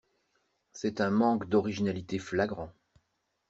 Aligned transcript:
C'est 0.71 0.99
un 0.99 1.11
manque 1.11 1.47
d'originalité 1.47 2.17
flagrant. 2.17 2.73